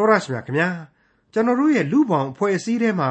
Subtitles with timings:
[0.00, 0.68] တော်ရရှိမြခင်ဗျာ
[1.32, 3.10] ကျွန်တော်တို့ရဲ့လူပောင်အဖွဲ့အစည်းထဲမှာ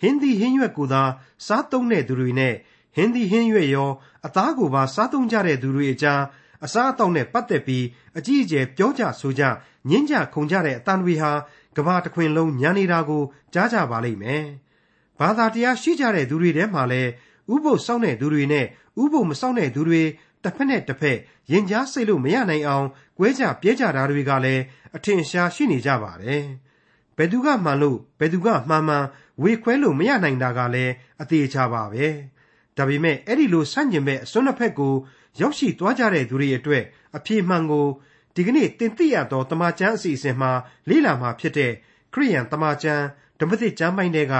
[0.00, 1.02] ဟင်းသီးဟင်းရွက်ကိုသာ
[1.46, 2.54] စားသုံးတဲ့သူတွေနဲ့
[2.94, 3.90] ဟင်းသီးဟင်းရွက်ရော
[4.26, 6.22] အသားကိုပါစားသုံးကြတဲ့သူတွေအကြား
[6.64, 7.84] အစားအသောက်နဲ့ပတ်သက်ပြီး
[8.18, 9.42] အကြီးအကျယ်ပြောကြဆိုကြ
[9.88, 11.30] ညှင်းကြခုန်ကြတဲ့အတန်တွေဟာ
[11.76, 13.22] ကဘာတစ်ခွင်လုံးညံနေတာကို
[13.54, 14.44] ကြားကြပါလိမ့်မယ်။
[15.20, 17.10] ဘာသာတရားရှိကြတဲ့သူတွေထဲမှာလည်း
[17.54, 18.66] ဥပုပ်စောင့်တဲ့သူတွေနဲ့
[19.02, 20.02] ဥပုပ်မစောင့်တဲ့သူတွေ
[20.48, 21.18] တစ်ဖက်နဲ့တစ်ဖက်
[21.50, 22.86] ရင်ကြားစိတ်လို့မရနိုင်အောင်
[23.18, 24.62] ကွဲကြပြဲကြတာတွေကလည်း
[24.96, 26.42] အထင်ရှားရှိနေကြပါတယ်။
[27.16, 29.04] ဘယ်သူကမှန်လို့ဘယ်သူကမှန်မှန်
[29.42, 30.92] ဝေခွဲလို့မရနိုင်တာကလည်း
[31.22, 32.06] အသေးချပါပဲ။
[32.76, 34.94] ဒါပေမဲ့အဲ့ဒီလိုဆန့်ကျင်ဘက်အစွန်းတစ်ဖက်ကို
[35.40, 36.84] ရောက်ရှိသွားကြတဲ့သူတွေအတွက်
[37.16, 37.86] အပြေမှန်ကို
[38.34, 40.50] ဒီကနေ့တင်ပြရသောတမန်ကျမ်းအစီအစဉ်မှာ
[40.88, 41.72] လေ့လာမှာဖြစ်တဲ့
[42.12, 43.04] ခရိယန်တမန်ကျမ်း
[43.40, 44.34] ဓမ္မသစ်ကျမ်းပိုင်းတွေက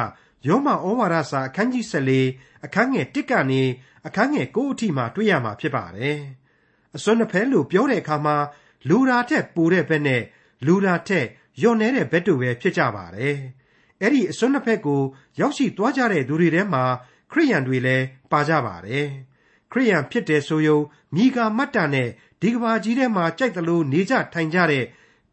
[0.47, 3.63] ယောမဩဝါဒစာအခန်းကြီး14အခန်းငယ်1ကနေ
[4.07, 6.19] အခန်းငယ်9အထိမှာတွေ့ရမှာဖြစ်ပါတယ်။
[6.97, 8.37] အစွန်းနှစ်ဖက်လို့ပြောတဲ့အခါမှာ
[8.89, 10.23] လူရာထက်ပိုတဲ့ဘက်နဲ့
[10.67, 11.27] လူရာထက်
[11.61, 13.37] ညော့နေတဲ့ဘက်တို့ပဲဖြစ်ကြပါတယ်။
[14.01, 15.03] အဲ့ဒီအစွန်းနှစ်ဖက်ကို
[15.41, 16.85] ရောက်ရှိသွားကြတဲ့သူတွေထဲမှာ
[17.33, 19.07] ခရိယန်တွေလည်းပါကြပါတယ်။
[19.73, 20.79] ခရိယန်ဖြစ်တယ်ဆိုယုံ
[21.15, 22.09] မိဂါမတ်တာနဲ့
[22.41, 24.85] ဒီကဘာကြီးထဲမှာကြိုက်သလိုနေကြထိုင်ကြတဲ့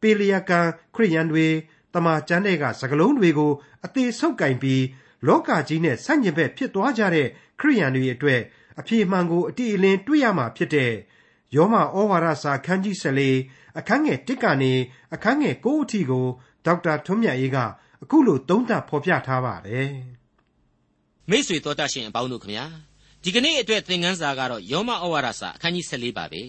[0.01, 1.47] ပေလျာကန်ခရိယန်တွေ
[1.95, 3.51] တမန်ကျမ်းတွေကစကလုံးတွေကို
[3.85, 4.83] အသေးဆုပ်ကင်ပြီး
[5.27, 7.27] လောကကြီးနဲ့ဆန့်ကျင်ဘက်ဖြစ်သွားကြတဲ့
[7.59, 8.41] ခရိယန်တွေအတွက်
[8.79, 10.91] အပြေမှန်ကိုအတိအလင်းတွေ့ရမှာဖြစ်တဲ့
[11.55, 12.95] ယောမဩဝါဒစာခန်းကြီး
[13.37, 14.73] 14အခန်းငယ်1ကနေ
[15.13, 16.25] အခန်းငယ်9အထိကို
[16.65, 17.57] ဒေါက်တာထွန်းမြတ်အေးက
[18.03, 19.91] အခုလိုသုံးသပ်ဖော်ပြထားပါတယ်
[21.29, 22.65] မိတ်ဆွေတော်တတ်ရှင်အပေါင်းတို့ခမညာ
[23.23, 26.43] ဒီကနေ့အတွက်သင်ခန်းစာကတော့ယောမဩဝါဒစာအခန်းကြီး14ပါပဲ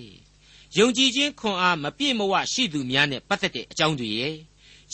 [0.79, 4.35] ယုံကြည်ခြင်းခွန်အားမပြည့်မဝရှိသူများနဲ့ပတ်သက်တဲ့အကြောင်းတွေရဲ့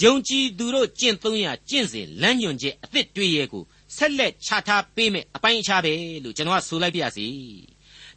[0.01, 3.62] ယုံကြည်သူတို့ကျင့်သုံးရကျင့်စဉ်လမ်းညွှန်ချက်အသစ်တွေရဲ့ကို
[3.97, 5.93] ဆက်လက်ချထားပေးမယ်အပိုင်းအခြားပဲ
[6.25, 7.27] လို့ကျွန်တော်ကဆိုလိုက်ပါရစေ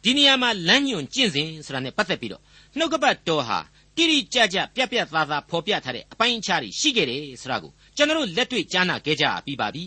[0.02, 2.42] ဒီနေရာမှာလမ်းညွှန်ကျင့်စဉ်ဆိုတာနဲ့ပတ်သက်ပြီးတော့
[2.76, 3.58] နှုတ်ကပတ်တော်ဟာ
[3.96, 9.84] တိတိကျကျပြက်ပြက်သားသားဖော်ပြထားတဲ့အပိုင်းအခြားတွေရှိခဲ့တယ်ဆိုတာကိုကျွန်တော်လက်တွေ့ကြားနာခဲ့ကြပြီးပါပြီ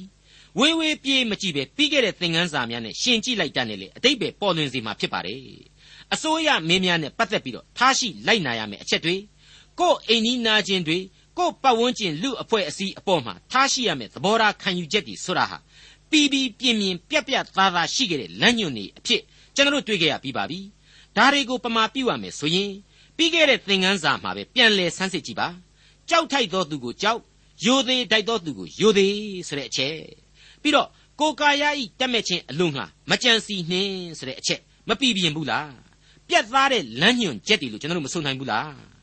[0.59, 5.39] ဝေးဝေးပြေးမကြည့်ပဲပြီးခဲ့တဲ့သင်ခန်းစာများနဲ့ရှင်ကြည့်လိုက်တတ်နေလေအတိတ်ပဲပေါ်လွင်စေမှာဖြစ်ပါတယ်
[6.13, 9.15] အစိုးရမင်းများနဲ့ပတ်သက်ပြီးတော့ထားရှိလိုက်နာရမယ်အချက်တွေ
[9.79, 10.97] ကိုအိမ်နီးနာချင်းတွေ
[11.39, 15.57] ကိုပတ်ဝန်းကျင်လူအဖွဲ့အစည်းအပေါ်မှာထားရှိရမယ်သဘောထားခံယူချက်တွေဆိုတာဟာ
[16.11, 19.21] ပီပီပြင်းပြင်းပြက်ပြက်သားသားရှိခဲ့တဲ့လမ်းညွှန်တွေအဖြစ်
[19.55, 20.59] ကျွန်တော်တို့တွေ့ခဲ့ရပြီးပါပြီ
[21.17, 22.71] ဒါတွေကိုပမာပြုရမယ်ဆိုရင်
[23.17, 25.47] ပြီးခဲ့တဲ့သင်ခန်းစာမှာပဲပြန်လည်ဆန်းစစ်ကြည့်ပါ
[26.09, 27.19] ကြောက်ထိုက်သောသူကိုကြောက်
[27.65, 29.17] ယိုသေးတိုက်သောသူကိုယိုသေး
[29.47, 29.95] ဆိုတဲ့အချက်
[30.61, 30.87] ပြီးတော့
[31.19, 35.71] ကိုကာယဤတက်မဲ့ခြင်းအလုံးငှာမကြံစီနှင်းဆိုတဲ့အချက်မပြပြင်းဘူးလား
[36.27, 38.98] ပြတ်သားတဲ့လမ်းညွှန်ချက်တွေလို့ကျွန်တော်တို့မဆုံးနိုင်ဘူးလား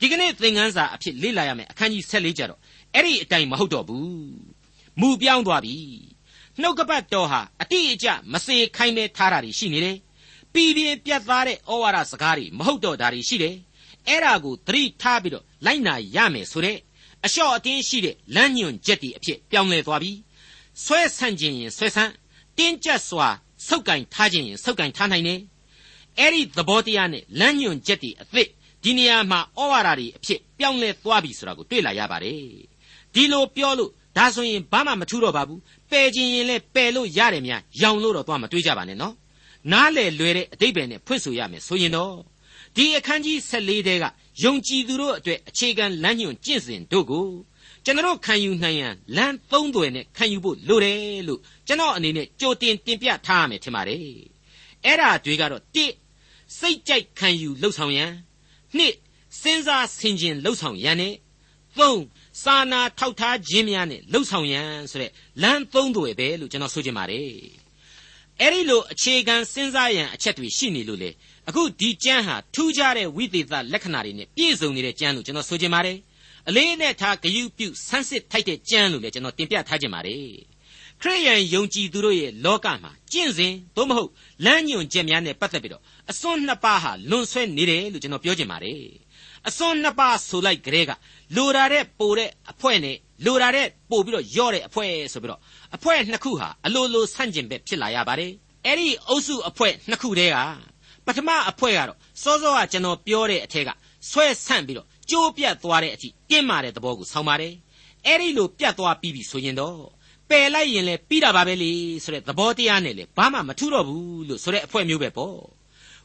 [0.00, 2.60] ဒီကနေ့သင်ခန်းစာအဖြစ်လေ့လာရမယ်အခန်းကြီး14ကျတော့
[2.94, 4.10] အဲ့ဒီအတိုင်းမဟုတ်တော့ဘူး
[5.00, 5.76] မူပြောင်းသွားပြီ
[6.60, 9.96] နှုတ်ကပတ်တော်ဟာအတိအကျမစေခိုင်းပဲထားတာရှိနေတယ်
[10.52, 13.56] ပြည်ပြင်းပြတ်သားတဲ့ဩဝါဒစကားတွေမဟုတ်တော့တာရှိတယ်
[14.08, 16.78] အဲ့ဒါကိုသတိထားပြီးတော့လိုက်နာရမယ်ဆိုတဲ့
[17.24, 20.12] အလျှော့အတင်းရှိတဲ့လမ်းညွန်ချက်တွေအဖြစ်ပြောင်းလဲသွားပြီ
[20.84, 22.12] ဆွဲဆန့်ခြင်းရင်ဆွဲဆန့်
[22.58, 23.28] တင်းကျပ်စွာ
[23.68, 25.40] ဆုပ်ကင်ထားခြင်းရင်ဆုပ်ကင်ထားနိုင်တယ်
[26.18, 28.48] အဲ့ဒီသဘောတရားနဲ့လမ်းညွန်ချက်တွေအသစ်
[28.82, 32.40] ဒီနေရာမှာဩဝါဒတွေအဖြစ်ပြောင်းလဲသွားပြီဆိုတာကိုတွေ့လာရပါတယ်
[33.14, 35.60] ဒီလိုပြောလို့ဒါဆိုရင်ဘာမှမထူးတော့ပါဘူး
[35.90, 39.14] ပယ်ခြင်းရင်လည်းပယ်လို့ရတယ်များရောင်လို့တော့သွားမတွေးကြပါနဲ့နော်
[39.72, 42.14] နားလေလွယ်တဲ့အတိတ်ပဲနဲ့ဖွင့်ဆိုရမယ်ဆိုရင်တော့
[42.76, 44.04] ဒီအခန်းကြီး14တဲက
[44.44, 47.26] ယုံကြည်သူတို့အတွက်အခြေခံလမ်းညွှန်ကျင့်စဉ်တို့ကို
[47.84, 53.98] ကျွန်တော်ခံယူနိုင်ရန်လမ်းသုံးသွယ်နဲ့ခံယူဖို့လိုတယ်လို့ကျွန်တော်အနေနဲ့ကြိုတင်တင်ပြထားရမယ်ထင်ပါတယ်
[54.84, 55.62] အဲ့ဒါတွေကတော့
[56.06, 58.10] 1စိတ်ကြိုက်ခံယူလှုပ်ဆောင်ရန်
[58.78, 61.14] 2စဉ်းစားဆင်ခြင်လှုပ်ဆောင်ရန်နဲ့
[61.78, 65.10] 3စာနာထောက်ထားခြင်းများနဲ့လှုပ်ဆောင်ရန်ဆိုတဲ့
[65.42, 67.28] လမ်းသုံးသွယ်ပဲလို့ကျွန်တော်ဆိုချင်ပါတယ်
[68.40, 71.10] အဲ့ဒီလိုအခြေခံစဉ်းစားရန်အချက်တွေရှိနေလို့လေ
[71.48, 75.96] အခုဒီကျမ်းဟာထူးခြားတဲ့ဝိသေသလက္ခဏာတွေနဲ့ပြည့်စုံနေတဲ့ကျမ်းလို့ကျွန်တော်ဆိုချင်ပါတယ်
[76.48, 80.49] အလေးနဲ့ထားဂယုပြုဆန်းစစ်ထိုက်တဲ့ကျမ်းလို့လည်းကျွန်တော်တင်ပြထားခြင်းပါတယ်
[81.02, 84.10] ခရိယန်ယုံကြည်သူတို့ရဲ့လောကမှာကျင့်စဉ်သို့မဟုတ်
[84.44, 88.80] လမ်းညွန်ချက်များနဲ့ပတ်သက်ပြီးတော့အစွန်းနှစ်ပါးဟာလွန်ဆွဲနေတယ်လို့ကျွန်တော်ပြောချင်ပါတယ်
[89.48, 90.92] အစွန်းနှစ်ပါးဆိုလိုက်ကြတဲ့က
[91.36, 95.40] လိုတာတဲ့ပိုတဲ့အဖွဲ့နဲ့လိုတာတဲ့ပို့ပြီးတော့ယော့တဲ့အဖွဲ့ဆိုပြီးတော့
[95.76, 98.32] အဖွဲ့နှစ်ခုဟာအလိုလိုဆန့်ကျင်ဘက်ဖြစ်လာရပါတယ်
[98.66, 100.38] အဲ့ဒီအုပ်စုအဖွဲ့နှစ်ခုတည်းက
[101.06, 103.70] ပထမအဖွဲ့ကတော့စောစောကကျွန်တော်ပြောတဲ့အထက်က
[104.10, 107.54] ဆွဲဆန့်ပြီးတော့ကြိုးပြတ်သွားတဲ့အထိတင်းမာတဲ့သဘောကိုဆောင်းပါတယ်
[108.06, 109.80] အဲ့ဒီလိုပြတ်သွားပြီးပြီဆိုရင်တော့
[110.30, 111.70] ပယ်လိုက်ရင်လည်းပြီးတာပါပဲလေ
[112.04, 115.36] ဆိုတဲ့သဘောတရားနဲ့လေဘာမှမထူးတော့ဘူးလို့ဆိုတဲ့အဖွဲ့မျိုးပဲပေါ့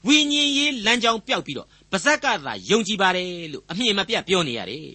[0.07, 4.87] ဝိညာဉ်ရေးလမ်းကြောင်းပျောက်ပြီးတော့ပါဇက်ကသာယုံကြည်ပါတယ်လို့အမြင်မပြတ်ပြောနေရတယ်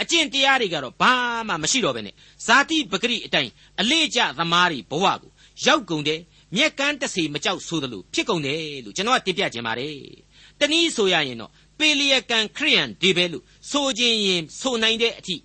[0.00, 1.12] အကျင့်တရားတွေကတော့ဘာ
[1.48, 2.14] မှမရှိတော့ဘဲနဲ့
[2.46, 3.50] ဇာတိပဂရိအတိုင်း
[3.80, 5.30] အလေးကျသမားတွေဘဝကို
[5.66, 6.20] ရောက်ကုန်တယ်
[6.56, 9.96] မြက်ကန်းတစီမကြောက်ဆိုသလိုဖြစ်ကုန်တယ်လို့ကျွန်တော်ကတင်ပြခြင်းပါတယ်
[10.60, 15.36] တနည်းဆိုရရင်တော့ပေလျကံခရိယန်ဒီပဲလို့ဆိုခြင်းရင်ဆိုနိုင်တဲ့အထိ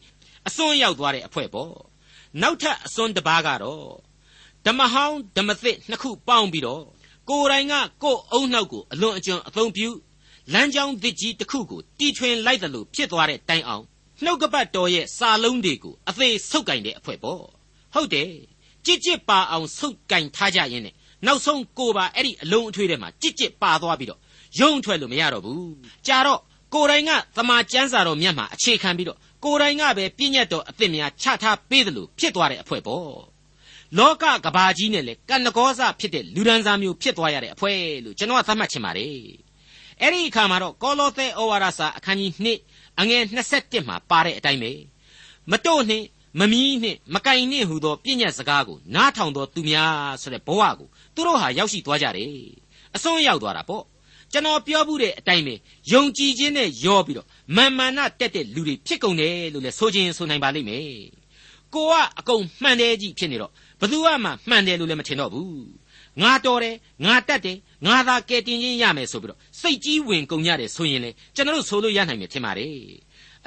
[0.47, 1.73] အစွန်းရောက်သွားတဲ့အဖွဲ့ပေါ့
[2.41, 3.89] နောက်ထပ်အစွန်းတစ်ပါးကတော့
[4.65, 6.83] ဓမ္မဟောင်းဓမ္မသစ်နှစ်ခုပေါင်းပြီးတော့
[7.29, 7.73] ကိုယ်တိုင်က
[8.03, 9.89] ကိုယ်အုံနောက်ကိုအလွန်အကျွံအသုံးပြု
[10.53, 13.83] လမ်းကြောင်းသစ်ကြီးတစ်ခုကိုတီထွင်လိုက်တယ်လို့ဖြစ်သွားတဲ့တိုင်အောင်
[14.23, 17.41] နှုတ်ကပတ်တော်ရဲ့စာလုံးတွေကိုအသေးဆုပ်ကင်တဲ့အဖွဲ့ပေါ့
[17.93, 18.29] ဟုတ်တယ်
[18.85, 20.95] ကြစ်ကြစ်ပါအောင်ဆုပ်ကင်ထားကြရင်နဲ့
[21.25, 24.19] နောက်ဆုံးကိုပါအဲ့ဒီအလုံးအထွေးထဲမှာကြစ်ကြစ်ပါသွားပြီးတော့
[24.59, 25.73] ယုံထွက်လို့မရတော့ဘူး
[26.07, 26.41] ကြာတော့
[26.73, 33.09] ကိုယ်တိုင်ကသမာကျမ်းစာတော်မြတ်မှာအခြေခံပြီးတော့ ကိုယ်တိုင်ကပဲပြည့်ညတ်တော်အသစ်များချထားပေးတယ်လို့ဖြစ်သွားတဲ့အဖွဲ့ပေါ့
[33.97, 39.12] လောကကဘာကြီးနဲ့လေကန္နကောစဖြစ်တဲ့လူဒန်းစားမျိုးဖြစ်သွားရတဲ့အဖွဲ့လို့ကျွန်တော်သတ်မှတ်ချင်ပါတယ်
[40.01, 42.31] အဲ့ဒီအခါမှာတော့ကောလောသဲဩဝါဒစာအခန်းကြီး
[42.65, 43.24] 2အငယ်
[43.56, 44.71] 27မှာပါတဲ့အတိုင်းပဲ
[45.51, 46.06] မတို့နှင့်
[46.39, 52.31] မမီးနှင့်မကင်နှင့်ဟူသောပြည့်ညတ်စကားကိုနားထောင်သောသူများဆိုတဲ့ဘဝကိုသူတို့ဟာရောက်ရှိသွားကြတယ်
[52.95, 53.83] အစွန်းရောက်သွားတာပေါ့
[54.31, 55.53] ကျွန်တော်ပြောမှုတဲ့အတိုင်းပဲ
[55.92, 60.86] ယုံကြည်ခြင်းနဲ့ရောပြီးတော့ မာမာနတက်တဲ့လူတွေဖြစ်ကုန်တယ်လို့လည်းဆိုခြင်းဆိုနိုင်ပါလိမ့်မယ်
[61.74, 63.51] ကိုကအကုန်မှန်တယ်ကြီးဖြစ်နေတော့
[63.81, 65.65] ဘသူကမှမှန်တယ်လို့လည်းမထင်တော့ဘူး
[66.21, 66.75] ငါတော်တယ်
[67.06, 72.75] ငါတက်တယ်ငါသာကဲတင်ချင်းရမယ်ဆိုပြီးတော့စိတ်ကြီးဝင်ကုန်ကြတယ်ဆိုရင်လေကျွန်တော်တို့ဆိုလို့ရနိုင်မယ်ထင်ပါတယ်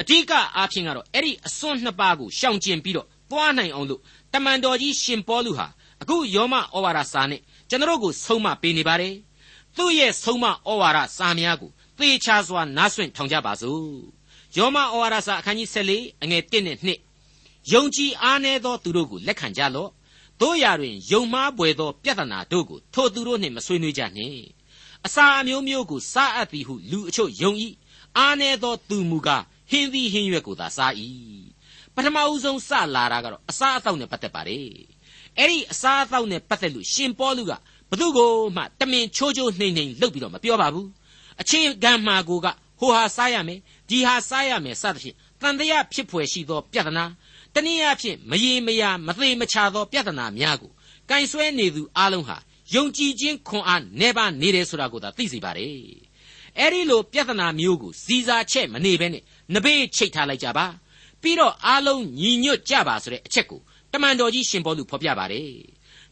[0.00, 4.00] အဓိကအားဖြင့်ကတော့အဲ့ဒီအစွန်းနှစ်ပါးကိုရှောင်ကျဉ်ပြီးတော့သွားနိုင်အောင်လို့
[4.32, 5.66] တမန်တော်ကြီးရှင်ပေါလုဟာ
[6.02, 9.14] အခုယောမဩဝါဒစာနဲ့ကျွန်တော်တို့ကိုဆုံးမပေးနေပါတယ်
[9.76, 13.92] သူ့ရဲ့ဆုံးမဩဝါဒစာများကို သေချာစွာနားဆွင့်ထောင်ကြပါစို့
[14.56, 19.90] ယောမဩဝါဒစာအခန်းကြီး14အငယ်1နဲ့2ယုံကြည်အားနည်းသောသူတို့ကိုလက်ခံကြလော့
[20.40, 24.42] တို့ရာတွင်ယုံမှားပွေသောပြဿနာတို့ကိုထိုသူတို့နှင့်မဆွေးနွေးကြနှင့်
[25.06, 27.52] အစာအမျိုးမျိုးကိုစားအပ်သည်ဟုလူအချို့ယုံ၏
[28.18, 30.92] အားနည်းသောသူမူကားဟင်းသီးဟင်းရွက်ကိုသာစား၏
[31.94, 34.68] ပထမဦးဆုံးစလာတာကတော့အစားအသောက်နဲ့ပတ်သက်ပါတယ်
[35.38, 37.52] အဲ့ဒီအစားအသောက်နဲ့ပတ်သက်လို့ရှင်ပေါလုက
[37.90, 40.88] ဘသူကိုမှတမင်ချိုးချိုးနှိမ့်နှိမ့်လုပ်ပြီးတော့မပြောပါဘူး
[41.40, 42.46] အခြေခံမှာကိုက
[42.80, 43.58] ဟိုဟာစားရမယ်
[43.88, 47.04] ဒီဟာစားရမယ်စသဖြင့်တန်တရားဖြစ်ဖွယ်ရှိသောပြဿနာ
[47.54, 50.70] တနည်းအားဖြင့်မရေမရာမသေးမချသောပြဿနာများကို
[51.10, 52.36] ကင်ဆွဲနေသူအလုံးဟာ
[52.74, 55.72] ယုံကြည်ခြင်းခွန်အားနေပါနေတယ်ဆိုတာကိုသာသိစေပါတယ်
[56.58, 59.22] အဲ့ဒီလိုပြဿနာမျိုးကိုစီစာချက်မနေဘဲနဲ့
[59.54, 60.66] နဘေးချိတ်ထားလိုက်ကြပါ
[61.22, 63.60] ပြီးတော့အားလုံးညီညွတ်ကြပါဆိုတဲ့အချက်ကို
[63.92, 65.50] တမန်တော်ကြီးရှင်ဘောလူဖော်ပြပါတယ်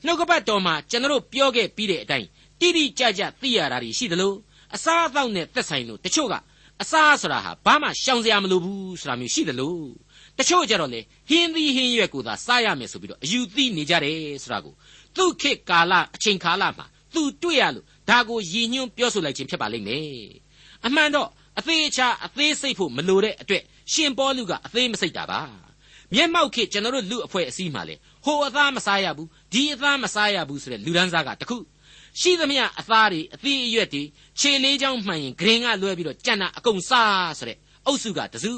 [0.04, 2.28] နှုတ်ကပတ်တော်မှာကျွန်တော်ပြောခဲ့ပြီးတဲ့အတိုင်း
[2.60, 4.32] တိတိကျကျသိရတာရှိသလို
[4.74, 6.34] အစားအသောက်နဲ့သက်ဆိုင်လို့တချို့က
[6.82, 9.76] အစားဆိုတာဟာဘာမှရှောင်စရာမလိုဘူးဆိုတာမျိုးရှိသလို
[10.38, 14.74] တချို့ကြတော့လေဟင်းသီးဟင်းရွက်ကိုသာစားရမယ်ဆိုပြီးတော့အယူသိနေကြတယ်ဆိုတာကို
[15.16, 20.06] သူ့ခေတ်ကာလအချိန်ကာလမှာသူတွေ့ရလို့ဒါကိုရည်ညွှန်းပြောဆိုလိုက်ခြင်းဖြစ်ပါလိမ့်မယ်
[20.86, 21.28] အမှန်တော့
[21.58, 23.62] အသေးအချာအသေးစိတ်ဖို့မလိုတဲ့အတွက်
[23.92, 25.40] ရှင်ပေါလုကအသေးမစိတ်တာပါ
[26.14, 31.56] မျက်မှောက်ခေတ်ကျွန်တော်တို့လူအဖွဲ့အစည်းမှာလေဟိုအသားမစားရဘူးဒီအသားမစားရဘူးဆိုတဲ့လူဒန်းစားကတခု
[32.20, 34.02] ရှိသမျှအသားတွေအသီးအရွက်တွေ
[34.38, 38.54] ခြေလေးချောင်းမှန်ရင်ဂရင်ကလွဲပြီးတော့ကြံ့တာအကုန်စားဆိုတဲ့အုပ်စုကတစု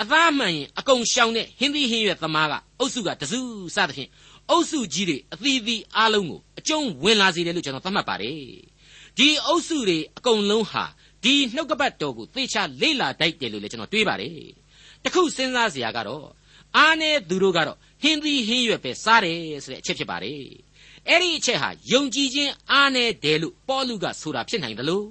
[0.00, 3.40] အသားမှန်ရင်အကုန်ရှောင်တဲ့ဟင်းသီးဟင်းရွက်သမားကအုပ်စုကတစု
[3.76, 4.10] စသဖြင့်
[4.50, 8.38] အုပ်စုကြီးတွေအသီးသီးအားလုံးကိုအကျုံးဝင်လာစေတယ်လို့ကျွန်တော်သတ်မှတ်ပါတယ်
[9.18, 10.84] ဒီအုပ်စုတွေအကုန်လုံးဟာ
[11.24, 14.38] ဒီနှုတ်ကပတ်တော်ကိုသေချာလေ့လာတတ်တယ်လို့လည်းကျွန်တော်တွေးပါတယ်
[15.04, 16.26] တခုစဉ်းစားစရာကတော့
[16.76, 20.40] အားနဲ့သူတို့ကတော့ဟင်းသီးဟင်းရွက်ပဲစားတယ်ဆိုတဲ့အချက်ဖြစ်ပါတယ်
[21.08, 25.06] အဲ့ဒီအချက်ဟာယုံကြည်ခြင်းအားနဲ့တယ်လို့ပေါလုကဆိုတာဖြစ်နိုင်တယ်လို့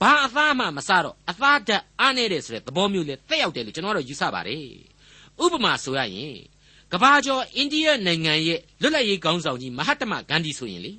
[0.00, 4.66] ဘာအသားမှမစားတော့အသားဓာတ်အားနေတဲ့ဆိုတဲ့သဘောမျိုးလေတက်ရောက်တယ်လို့ကျွန်တော်တို့ယူဆပါတယ်
[5.42, 6.36] ဥပမာဆိုရရင်
[6.92, 10.92] ကဘာကျော်အိန္ဒိယနိုင်ငံရဲ့လွတ်လပ်ရေးခေါင်းဆောင်ကြီးမဟာတမဂန္ဒီဆိုရင်လေ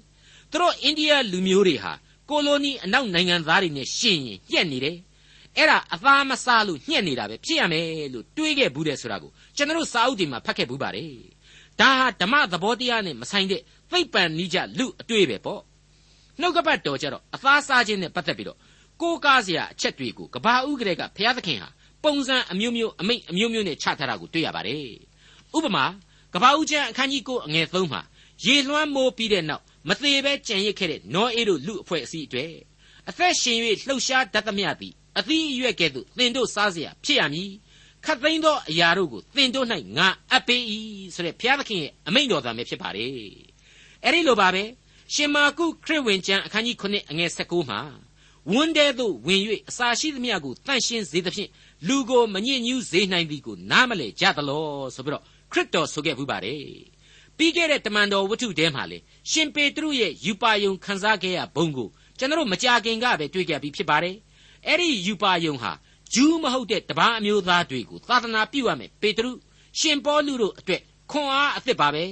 [0.52, 1.94] သူတို့အိန္ဒိယလူမျိုးတွေဟာ
[2.30, 4.98] ကိုလိုနီအနောက်နိုင်ငံသားတွေနဲ့ရှင်ရင်ညှက်နေတယ်
[5.58, 11.12] အဲ့ဒါအသားမစားလို့ညှက်နေတာပဲဖြစ်ရမယ်လို့တွေးခဲ့ဘူးတဲ့ဆိုတာကိုကျွန်တော်စာအုပ်တွေမှာဖတ်ခဲ့ဘူးပါတယ်
[11.80, 13.62] ဒါဟာဓမ္မသဘောတရားနဲ့မဆိုင်တဲ့
[13.93, 15.63] သိပ္ပံနိကြလူအတွေ့ပဲပေါ့
[16.41, 18.59] နှုတ်ကပတ်တော်ကြတော့အသားစားခြင်းနဲ့ပတ်သက်ပြီးတော့
[19.01, 21.69] ကိုးကားစရာအချက်တွေကိုကဘာဥကလေးကဘုရားသခင်ဟာ
[22.05, 24.87] ပုံစံအမျိုးမျိုးအမိတ်အမျိုးမျိုးနဲ့ချထားတာကိုတွေ့ရပါတယ်
[25.57, 25.85] ဥပမာ
[26.35, 28.03] ကဘာဦးကျမ်းအခန်းကြီး9အငယ်3မှာ
[28.45, 32.53] ရေလွှမ်းမိုးပြီးတဲ့နောက်မသေးပဲကြံရစ်ခဲ့တဲ့နောအေးတို့လူအဖွဲ့အစည်းအတွေ့
[33.09, 33.59] အသက်ရှင်၍
[33.89, 37.51] လှုပ်ရှားတတ်သမျှသည်အသီးအရွက်ကဲ့သို့သင်တို့စားเสียဖြစ်ရမည်
[38.05, 39.67] ခတ်သိမ်းသောအရာတို့ကိုသင်တို့၌
[39.99, 40.63] ငါအပ်ပေး၏
[41.15, 43.13] ဆိုတဲ့ဘုရားသခင်ရဲ့အမိန့်တော်သားပဲဖြစ်ပါတယ်
[44.06, 44.64] အဲ့ဒီလိုပါပဲ
[45.14, 47.80] ရှင်မာကုခရစ်ဝင်ကျမ်းအခန်းကြီး9အငယ်19မှာ
[48.52, 51.50] ဝန်းတဲသို့ဝင်၍အစာရှိသမျှကိုတန့်ရှင်းစေသဖြင့်
[51.88, 56.60] လူကိုမညစ်ညူးစေနိုင်သည်ကိုနားမလည်ကြသလောဆိုပြီးတော့ခရစ်တော်ဆိုခဲ့ဘူးပါတယ်
[57.38, 58.98] ပြီးခဲ့တဲ့တမန်တော်ဝတ္ထုထဲမှာလေ
[59.32, 64.16] ရှင်ပေတရုရဲ့ယူပါယုံခန်းစားခဲ့ရဘုံကိုကျွန်တော်မကြခင်ကပဲတွေ့ကြပြီးဖြစ်ပါတယ်
[64.68, 65.72] အဲ့ဒီယူပါယုံဟာ
[66.14, 69.32] ဂျူးမဟုတ်တဲ့တပားအမျိုးသားတွေကိုသာသနာပြုရမယ်ပေတရု
[69.80, 70.82] ရှင်ပေါလုတို့အတွက်
[71.12, 72.04] ခွန်အားအသစ်ပါပဲ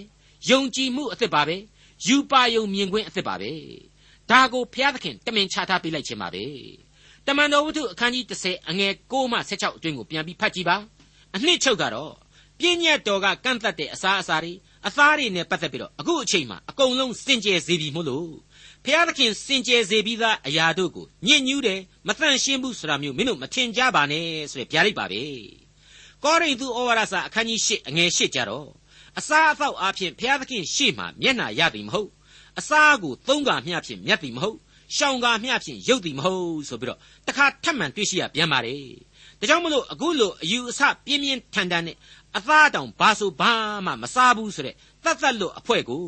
[0.50, 1.57] ယုံကြည်မှုအသစ်ပါပဲ
[2.05, 3.51] ယူပါယုံမြင်ကွင်းအသစ်ပါပဲ
[4.29, 6.46] ဒါကိုဘုရားသခင်တမင်ချထားပေးလိုက်ခြင်းပါပဲ
[7.27, 10.77] တမန်တော်ဝတ္ထုအခန်းကြီး30အငယ်6မှ16အတွင်းကိုပြန်ပြီးဖတ်ကြည့်ပါ
[11.36, 12.15] အနှစ်ချုပ်ကတော့တ
[12.60, 14.53] ပြည့်ညတ်တော်ကကန့်သက်တဲ့အစာအစာတွေ
[14.88, 18.29] အသားတွေနဲ့ပတ်သက်ပြီးတော့အခုအချိန်မှာအကုန်လုံးစင်ကြယ်စေပြီမို့လို့
[18.86, 25.24] ဖျားသခင်စင်ကြယ်စေပြီးသားအရာတို့ကိုညှဉ်းညူးတယ်မတန့်ရှင်းဘူးဆိုတာမျိုးမင်းတို့မထင်ကြပါနဲ့ဆိုရပြလိုက်ပါပဲ
[26.24, 28.67] ကောရိန္သုဩဝါဒစာအခန်းကြီး၈အငယ်၈ကြတော့
[29.20, 32.10] အစာအသောက်အဖြစ်ဖျားသခင်ရှေ့မှာမျက်နှာရသည်မဟုတ်
[32.60, 34.58] အစာကိုသုံးကာမျှဖြင့်မြတ်သည်မဟုတ်
[34.96, 38.86] ရှောင်ကာမျှဖြင့်ရုပ်သည်မဟုတ်ဆိုပြီးတော့တခါထပ်မံတွေ့ရှိရပြန်ပါတယ်
[39.39, 41.98] ဒါကြောင့်မလို့အခုလိုအယူအဆပြင်းပြင်းထန်ထန်နဲ့
[42.38, 43.53] အသားတောင်ဘာဆိုဘာ
[43.86, 46.06] မှမစားဘူးဆိုတဲ့တတ်တတ်လို့အဖွဲ့ကို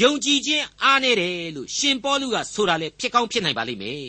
[0.00, 4.04] ယုံကြည်ခြင်းအားနေတယ်လို့ရှင်ပေါလုကဆိုတာလေဖြစ်ကောင်းဖြစ်နိုင်ပါလိမ့်မယ်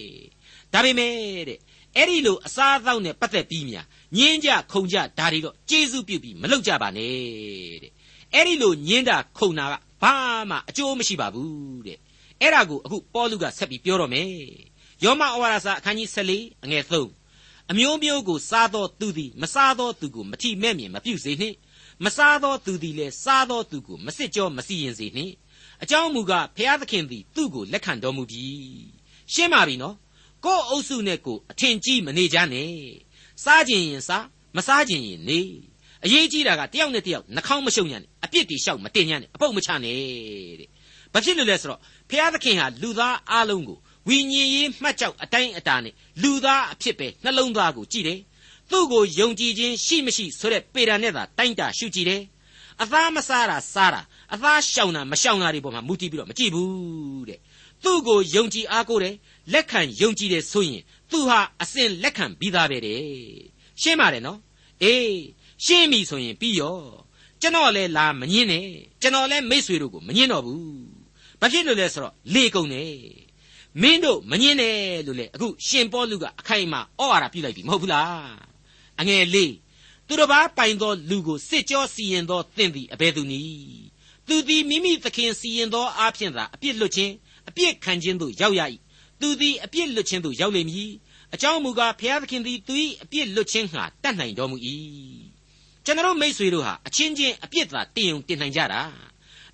[0.74, 1.14] ဒါပေမဲ့
[1.50, 1.60] တဲ့
[1.96, 3.82] အဲ့ဒီလိုအစားအသောက်နဲ့ပတ်သက်ပြီးမြာ
[4.18, 7.92] ညင်းကြခုံကြဒါတွေတော့ကျေးဇူးပြုပြီးမလုပ်ကြပါနဲ့တဲ့
[8.34, 10.14] အဲ့ဒီလိုညင်းတာခုံတာကဘာ
[10.50, 11.98] မှအကျိုးမရှိပါဘူးတဲ့
[12.42, 14.30] အဲ့ဒါကိုအခုပေါလုကဆက်ပြီးပြောတော့မယ်
[15.04, 21.56] ယောမဩဝါဒစာအခန်းကြီး14အငယ်3အမျိုးမျိုးကိုစားသောသူသည်မစားသောသူကိုမထီမဲ့မြင်မပြုစေနှင့်
[22.04, 25.34] မစားသောသူသည်လည်းစားသောသူကိုမစစ်ကြောမစီရင်စေနှင့်
[25.84, 28.46] အကြောင်းမူကားဖျားသခင်သည်သူ့ကိုလက်ခံတော်မူပြီ
[29.34, 29.96] ရှင်းပါပြီနော်
[30.46, 32.72] ကိုယ်အုပ်စုနဲ့ကိုအထင်ကြီးမနေကြနဲ့
[33.44, 35.40] စားခြင်းရင်စားမစားခြင်းရင်နေ
[36.06, 39.96] အရေးကြီးတာကတယောက်နဲ့တယောက်နှာခေါင်းမရှုံညံ့နဲ့အပြစ်တွေရှောက်မတင်ညံ့နဲ့အပုတ်မချနဲ့
[40.60, 40.70] တဲ့
[41.14, 41.80] ဘာဖြစ်လို့လဲဆိုတော့
[42.10, 43.78] ဖျားသခင်ဟာလူသားအလုံးကို
[44.08, 48.20] ဝိညာဉ်ရေးမှတ်ကြောက်အတိုင်းအတာနဲ့လူသားအဖြစ်ပဲနှလုံးသားကိုကြည့်တယ်
[48.72, 52.22] သူ့ကိုယုံကြည်ခြင်းရှိမရှိဆိုတဲ့ပေတာနဲ့သာတိုင်းတာရှုကြည့်တယ်
[52.82, 54.02] အသားမစားတာစားတာ
[54.34, 57.40] အသားရှောင်တာမရှောင်တာတွေပေါ်မှာမူတည်ပြီးတော့မကြည့်ဘူးတဲ့
[57.84, 59.16] သူ့ကိုယုံကြည်အားကိုးတယ်
[59.54, 60.82] လက်ခံယုံကြည်တယ်ဆိုရင်
[61.12, 63.02] သူဟာအစဉ်လက်ခံပြီးသားပဲတဲ့
[63.82, 64.40] ရှင်းပါတယ်နော်
[64.84, 65.06] အေး
[65.66, 66.80] ရှင်းပြီဆိုရင်ပြီးရော
[67.42, 68.68] ကျွန်တော်လည်းလာမငင်းနဲ့
[69.02, 70.66] ကျွန်တော်လည်းမိတ်ဆွေတို့ကိုမငင်းတော့ဘူး
[71.40, 72.96] ဘာဖြစ်လို့လဲဆိုတော့လေကုန်တယ်
[73.82, 78.34] မင်းတို့မငင်းနဲ့လို့လေအခုရှင်ပေါလုကအခိုင်အမာဩဝါဒပြုလိုက်ပြီမဟုတ်ဘူးလား
[79.00, 79.54] အငယ်လေး
[80.08, 83.84] သူတစ်ပါးပိုင်သောလူကိုစစ်ကြောစီရင်သောသင်သည်အဘယ်သူနည်း
[84.28, 87.14] သူသည်မိမိသခင်စီရင်သောအားဖြင့်သာအပြစ်လွတ်ခြင်း
[87.50, 88.62] အပြစ်ခံခြင်းသို့ရောက်ရ၏
[89.22, 90.92] သူသည်အပြစ်လွတ်ခြင်းသို့ရောက်လိမ့်မည်
[91.34, 94.58] အကြောင်းမူကားဘုရားသခင်သည်သူ၏အပြစ်လွတ်ခြင်းဟာတတ်နိုင်တော်မူ၏
[95.86, 98.82] ကျွန်တော်မိษွေတို့ဟာအချင်းချင်းအပြစ်သာတင်ုံတင်နိုင်ကြတာ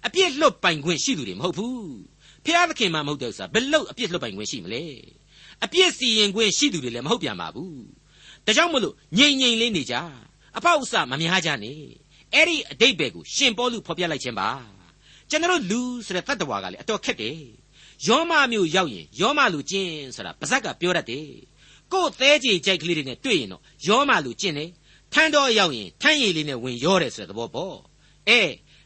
[0.05, 1.87] အပြစ်လွတ်ပိုင်ခွင့်ရှိသူတွေမဟုတ်ဘူး
[2.43, 4.83] ဘုရားသခင်မှမဟုတ်တဲ့ဥစ္စာဘယ်လို့အပြစ်လွတ်ပိုင်ခွင့်ရှိမလဲ
[5.63, 7.81] အပြစ်စီရင်ခွင့်ရှိသူတွေလည်းမဟုတ်ပြန်ပါဘူး
[8.45, 9.95] ဒါကြောင့်မလို့ငြိမ်ငြိမ်လေးနေကြ
[10.57, 11.79] အဖောက်အစမများကြနဲ့
[12.33, 14.49] အဲ့ဒီအတိတ်ပဲကိုရှင်ပေါလုဖော်ပြလိုက်ခြင်းပါ
[15.29, 17.39] ကျွန်တော်လူဆိုတဲ့တတ္တဝါကလည်းအတော်ခက်တယ်
[18.07, 21.27] ယောမမျိုးရောက်ရင်ယောမလူကျင့်ဆိုတာပါဇက်ကပြောတတ်တယ်
[21.91, 24.69] ကိုယ်သဲကြေကြိုက်ကလေးတွေနဲ့တွေ့ရင်တော့ယောမလူကျင့်တယ်
[25.13, 27.77] ထန်းတော်ရောက်ရင်ထန်းရည်လေးနဲ့ဝင်ရောတယ်ဆိုတဲ့သဘောပေါ့
[28.29, 28.41] အဲ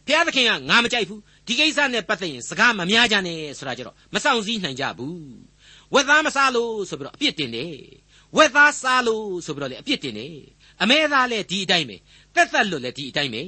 [0.05, 5.21] ဘုရားသခင်ကငါမကြိုက်ဘူးဒီကိစ္စနဲ့ပတ်သက်ရင်စကားမများကြနဲ့ဆိုတာကြတော့မဆောင်စည်းနိုင်ကြဘူး
[5.93, 7.75] ဝက်သားမစားလို့ဆိုပြီးတော့အပြစ်တင်တယ်
[8.37, 10.35] ဝက်သားစားလို့ဆိုပြီးတော့လေအပြစ်တင်တယ်
[10.81, 11.97] အမဲသားလည်းဒီအတိုင်းပဲ
[12.35, 13.43] တက်သက်လွတ်လည်းဒီအတိုင်းပဲ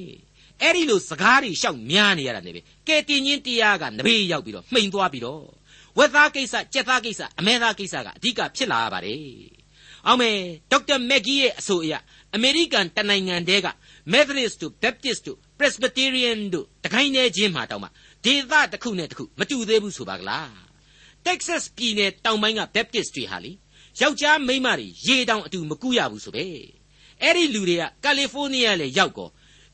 [0.62, 5.44] အဲ့ဒီလိုစကားတွေရှောက်များနေရတာ ਨੇ ပဲကဲတင်ချင်းတရားကနဘေးရောက်ပြီးတော့မှိန်သွားပြီးတော့
[5.98, 9.20] ဝက်သားကိစ္စကြက်သားကိစ္စအမဲသားကိစ္စကအဓိကဖြစ်လာရပါတယ်
[10.06, 10.38] အောင်မယ်
[10.70, 11.94] ဒေါက်တာမက်ဂီရဲ့အဆိုအရ
[12.36, 13.68] အမေရိကန်တနိုင်ငံတည်းက
[14.12, 17.88] Methodist တို့ Baptist တို့ Presbyterian တို့တခိုင်းနေချင်းမှာတောင်မှ
[18.24, 20.50] ဒေသတစ်ခုနဲ့တစ်ခုမတူသေးဘူးဆိုပါကလား
[21.26, 23.52] Texas ပြည်နယ်တောင်ပိုင်းက Baptist တွေဟာလေ
[24.00, 26.46] ယောက်ျားမိန်းမတွေရေတောင်အတူမကူရဘူးဆိုပဲ
[27.22, 29.28] အဲ့ဒီလူတွေကကယ်လီဖိုးနီးယားလေရောက်ကော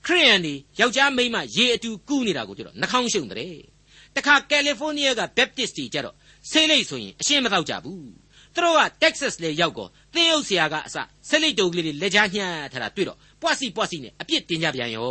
[0.06, 3.56] ခရိယန်တွေယောက်ျားမိန်းမရေအတူကူးနေတာကိုကြတော့နှာခေါင်းရှုံတယ်
[4.16, 6.14] တခါကယ်လီဖိုးနီးယားက Baptist တွေကြတော့
[6.50, 8.10] ဆေးလိပ်ဆိုရင်အရှင်းမတော့ကြဘူး
[8.54, 10.96] သူတို့က Texas လေရောက်ကောသင်းအုပ်ဆရာကအစ
[11.28, 15.10] ဆက်လိတ်တုံကလေးတွေလက်ချညှမ်းထားတာတွေ့တော့ပွားစီပွားစီနဲ့အပြစ်တင်ကြပြန်ရော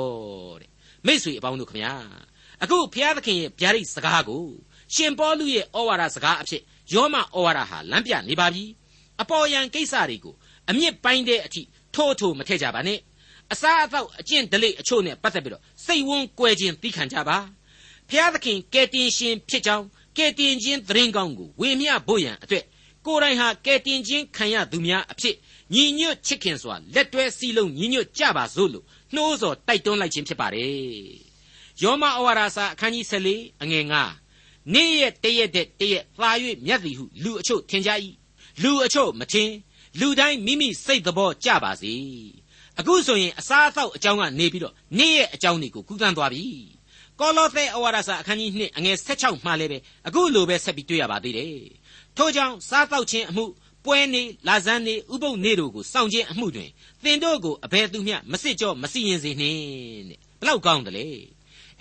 [0.62, 0.69] တဲ့
[1.05, 1.93] မိတ်ဆွေအပေါင်းတို့ခင်ဗျာ
[2.63, 4.43] အခုဘုရားသခင်ရဲ့ဗျာဒိတ်စကားကို
[4.93, 6.62] ရှင်ပေါလုရဲ့ဩဝါဒစကားအဖြစ်
[6.93, 8.63] ယောမဩဝါဒဟာလမ်းပြနေပါပြီ
[9.22, 10.36] အပေါ်ယံကိစ္စတွေကို
[10.69, 11.62] အမြင့်ပိုင်းတဲ့အထိ
[11.96, 13.00] ထိုးထိုးမထည့်ကြပါနဲ့
[13.51, 17.38] အစားအသောက်အကျင့်ဒလိအချို့နဲ့ပတ်သက်ပြီးတော့စိတ်ဝန်းကွဲခြင်းသိခံကြပါ
[18.10, 19.86] ဘုရားသခင်ကယ်တင်ရှင်ဖြစ်ကြောင်း
[20.17, 22.65] ကယ်တင်ခြင်းသတင်းကောင်းကိုဝေမျှဖို့ရန်အတွက်
[23.10, 25.36] ကိုယ်တိုင်ဟာကယ်တင်ခြင်းခံရသူများအဖြစ်
[25.74, 30.74] ညီညွတ်ချစ်ခင်စွာလက်တွဲစည်းလုံးညီညွတ်ကြပါစို့လို့နှိုးဆော်တိုက်တွန်းလိုက်ခြင်းဖြစ်ပါတယ်
[31.82, 33.86] ယောမဩဝါဒစာအခန်းကြီး14အငယ်
[34.28, 36.32] 9နေ့ရက်တရက်တဲ့တရက်သာ၍
[36.66, 37.92] မြတ်သည်ဟုလူအချို့ထင်ကြ၏
[38.63, 39.50] လူအချို့မထင်
[40.00, 41.94] လူတိုင်းမိမိစိတ်သဘောကြပါစေ
[42.80, 46.44] အခုဆိုရင်အစားအသောက်အကြောင်းကနေပြီးတော့နေ့ရက်အကြောင်းတွေကိုကူးကန်းသွားပြီ
[47.20, 51.54] ကောလောသဲဩဝါဒစာအခန်းကြီး2အငယ်16မှလည်းပဲအခုလိုပဲဆက်ပြီးတွေ့ရပါသေးတယ်
[52.18, 53.46] ထို့ကြောင့်စားသောက်ခြင်းအမှု
[53.86, 56.70] ပွဲနေလာဇန်းနေဥပုပ်နေတို့ကိုစောင့်ခြင်းအမှုတွင်
[57.04, 59.60] သင်တို့ကိုအဘယ်သူမျှမစစ်ကြောမစီရင်စေနှင့်
[60.10, 61.08] တဲ့ဘလောက်ကောင်းတယ်လေ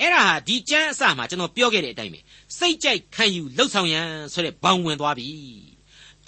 [0.00, 2.20] အဲ့ဒါဟာဒီကျမ်းအစမှာကျွန်တော်ပြောခဲ့တဲ့အတိုင်းပဲ
[2.58, 5.28] စိတ်ကြိုက်ခံယူလှုပ်ဆောင်ရန်ဆိုတဲ့ဘောင်ဝင်သွားပြီ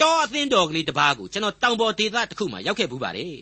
[0.01, 3.35] တောအသင်းတော်ကလေးတစ်ပါးကိုကျွန်တော်တောင်ပေါ်ဒေသတစ်ခုမှာရောက်ခဲ့ဘူးပါတယ်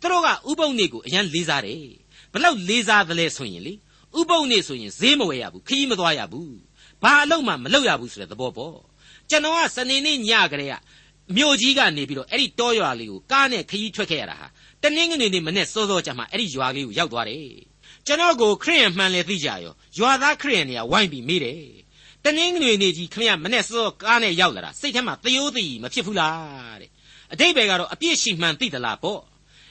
[0.00, 1.84] သူတို့ကဥပုံနေကိုအရန်လေးစားတယ်
[2.32, 3.72] ဘလောက်လေးစားသလဲဆိုရင်လေ
[4.18, 6.54] ဥပုံနေဆိုရင်ဈေးမဝယ်ရဘူးခရီးမသွားရဘူး
[7.02, 8.76] ဘာအလုပ်မှမလုပ်ရဘူးဆိုတဲ့သဘောပေါ့
[9.30, 10.74] ကျွန်တော်ကစနေနေ့ညကလေးက
[11.36, 14.46] မြို့ကြီးကနေပြီးတော့အဲ့ဒီတောရွာလေးကိုကားနဲ့ခရီးထွက်ခဲ့ရတာဟာ
[14.82, 17.46] တနင်္ဂနွေနေ့မနေ့စောစောကြမှာအဲ့ဒီရွာလေးကိုရောက်သွားတယ်
[18.06, 21.62] ကျွန်တော်ကိုခရိယန်မှန်လေသိကြရောရွာသားခရိယန်တွေကဝိုင်းပြီးမိတယ်
[22.24, 26.90] တနင်္ဂနွေနေ့ကြီးခမရမနေ့စောကားနဲ့ရောက်လာတာစိတ်ထဲမှာသယိုးသိမဖြစ်ဘူးလားတဲ့
[27.32, 29.22] အတိတ်ဘယ်ကတော့အပြစ်ရှိမှန်သိသလားပေါ့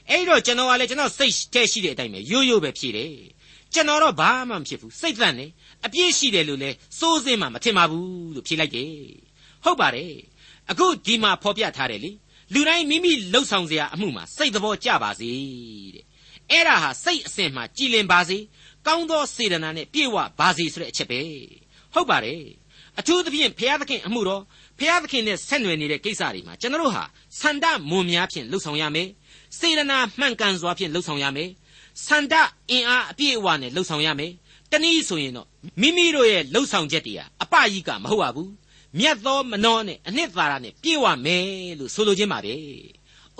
[0.09, 3.13] အဲ့တော့ကျွန်တော်ကလည်းကျွန်တော်စိတ်ထဲရှိတဲ့အတိုင်းပဲရိုးရိုးပဲဖြေတယ်
[3.73, 5.45] ကျွန်တော်တော့ဘာမှမဖြစ်ဘူးစိတ်သက်နေ
[5.85, 9.26] အပြည့်ရှိတယ်လို့လဲစိုးစင်းမှမထင်ပါဘူးလို့ဖြေလိုက်တယ်
[9.67, 10.13] ဟုတ်ပါတယ်
[10.71, 12.11] အခုဒီမှာဖော်ပြထားတယ်လေ
[12.53, 15.31] လူတိုင်းမိမိလှုပ်ဆောင်စရာအမှုမှာစိတ်သဘောကျပါစေ
[15.95, 16.05] တဲ့
[16.51, 18.37] အဲ့ဒါဟာစိတ်အစဉ်မှာကြည်လင်ပါစေ
[18.87, 21.21] ကောင်းသောစေတနာနဲ့ပြည့်ဝပါစေဆိုတဲ့အချက်ပဲ
[21.93, 22.41] ဟုတ်ပါတယ်
[22.99, 24.43] အထူးသဖြင့်ဘုရားသခင်အမှုတော်
[24.79, 27.03] ဘုရားသခင်နဲ့ဆက်နွယ်နေတဲ့ကိစ္စတွေမှာကျွန်တော်တို့ဟာ
[27.39, 29.07] ဆန္ဒမွန်များဖြင့်လှုပ်ဆောင်ရမယ်
[29.59, 31.49] စေတနာမှန်ကန်စွာဖြင့်လှုပ်ဆောင်ရမယ်
[32.05, 32.33] ဆန္ဒ
[32.71, 34.31] အင်အားအပြည့်အဝနဲ့လှုပ်ဆောင်ရမယ်
[34.71, 35.47] တနည်းဆိုရင်တော့
[35.81, 38.51] မိမိတို့ရဲ့လှုပ်ဆောင်ချက်တွေဟာအပကြီးကမဟုတ်ပါဘူး
[38.99, 41.47] မြတ်သောမနှောနဲ့အနှစ်သာရနဲ့ပြည့်ဝမယ်
[41.79, 42.53] လို့ဆိုလိုခြင်းပါပဲ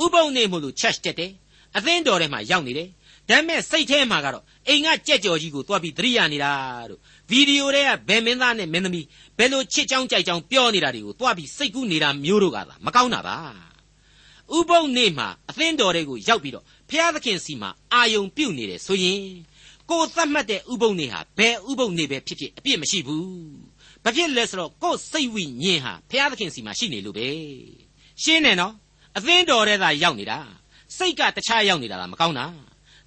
[0.04, 1.32] ဥပုံနေမို့လို့ church တက်တယ်
[1.78, 2.90] အသင်းတော်ထဲမှာရောက်နေတယ်
[3.30, 6.52] ဒါပေမဲ့စိတ်ထဲမှာကတော့အိမ်ကကြက်ကြော်ကြီးကိုသွားပြီးသတိရနေတာ
[6.90, 7.00] တို့
[7.30, 9.06] ဗီဒီယိုတွေကဘယ်မင်းသားနဲ့မင်းသမီး
[9.38, 13.38] ဘယ်လိုချစ်ချောင်းကြိုက်ချောင်းပြောနေတာတွေကိုသွားပြီးစိတ်ကူးနေတာမျိုးတို့ကသာမကောင်းတာပါ
[14.58, 19.22] ဥပုံနေမှာအသင်းတော်တွေကိုရောက်ပြီးတော့ဖျားသခင်စီမှာအာယုံပြုတ်နေတယ်ဆိုရင်
[19.90, 23.28] ကိုသတ်မှတ်တဲ့ဥပုံနေဟာဘယ်ဥပုံနေပဲဖြစ်ဖြစ်အပြစ်မရှိဘူး
[24.08, 27.28] ဘာဖြစ်လဲဆိုတော့ကိုယ်စိတ်ဝိညာဉ်ဟာဘုရားသခင်စီမှာရှိနေလို့ပဲ
[28.24, 28.74] ရှင်းတယ်နော်
[29.18, 30.40] အသင်းတော်ထဲသာရောက်နေတာ
[30.98, 32.46] စိတ်ကတခြားရောက်နေတာလားမကောင်းတာ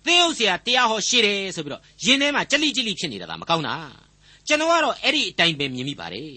[0.06, 3.74] သင်းဥစရာတရားဟောရှိတယ်ဆိုပြီးတော့ယင်ထဲမှာကြလိကြလိဖြစ်နေတာလားမကောင်းတာ
[4.46, 6.30] ကျွန်တော်ကတော့အဲ့ဒီအတိုင်းပဲမြင်မိပါတယ်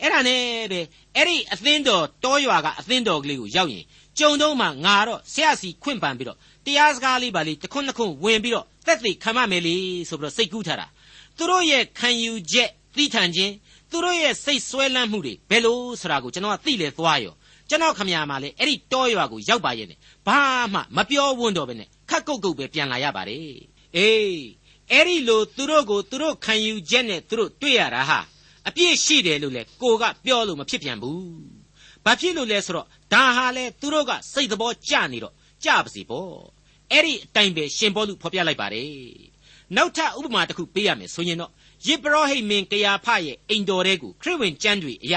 [0.00, 0.80] အဲ့ဒါနဲ့ပဲ
[1.16, 3.84] အဲ့ဒီအသင်းတော်တောရွာကအသင်းတော်ကလေးကိုရောက်ရင်
[4.18, 9.76] ကြုံတော့မှငါတော့ဆရာစီခွင့်ပန်ပြီးတော့တရားစကားလေးပါလေးတခွန်းတခွန်းဝင်ပြီးတော့သက်သေခံမမယ်လေ
[10.08, 10.86] ဆိုပြီးတော့စိတ်ကူးထားတာ
[11.36, 13.52] သူတို့ရဲ့ခံယူချက်သိထန်ခြင်း
[13.90, 17.34] သူတို့ရဲ့စိတ်ဆွဲလန်းမှုတွေဘယ်လိုဆိုတာကိုကျွန်တော်ကသိလေသွားရော
[17.68, 20.40] ကျွန်တော်ခမညာမှာလေအဲ့ဒီတောရွာကိုရောက်ပါရဲ့နဲ့ဘာ
[20.72, 23.40] မှမပြောဝန်းတော့ပဲနဲ့ခက်ကုတ်ကုတ်ပဲပြန်လာရပါတယ်
[23.96, 24.40] အေး
[24.90, 28.18] အဲ့ဒီလိုသူတို့ကိုသူတို့ခံယူချက်နဲ့သူတို့တွေ့ရတာဟာ
[28.68, 31.20] အပြည့်ရှိတယ်လို့လေကိုကပြောလို့မဖြစ်ပြန်ဘူး
[32.04, 36.32] ဘာဖြစ်လို့လဲဆိုတော့ဒါဟာလေသူတို့ကစိတ်သဘောကျနေတော့ကြပါစီပေါ့
[36.92, 38.90] အဲ့ဒီအတိုင်းပဲရှင်ဘောလူဖော်ပြလိုက်ပါတယ်
[39.76, 41.50] နောက်ထပ်ဥပမာတစ်ခုပေးရမယ်ဆိုရင်တော့
[41.86, 45.14] ယေဘရဟိတ်မင်းကယာဖရဲ့အိမ်တော်ထဲကိုခရစ်ဝင်ကျမ်းတွေအရ